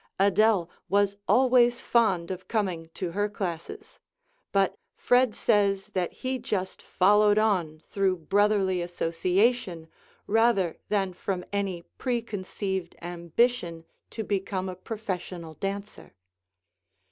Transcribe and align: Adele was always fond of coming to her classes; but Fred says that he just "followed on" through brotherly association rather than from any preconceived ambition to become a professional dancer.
Adele 0.17 0.67
was 0.89 1.15
always 1.27 1.79
fond 1.79 2.31
of 2.31 2.47
coming 2.47 2.89
to 2.95 3.11
her 3.11 3.29
classes; 3.29 3.99
but 4.51 4.73
Fred 4.95 5.35
says 5.35 5.89
that 5.89 6.11
he 6.11 6.39
just 6.39 6.81
"followed 6.81 7.37
on" 7.37 7.77
through 7.77 8.17
brotherly 8.17 8.81
association 8.81 9.87
rather 10.25 10.79
than 10.89 11.13
from 11.13 11.45
any 11.53 11.83
preconceived 11.99 12.95
ambition 13.03 13.85
to 14.09 14.23
become 14.23 14.67
a 14.69 14.75
professional 14.75 15.53
dancer. 15.53 16.15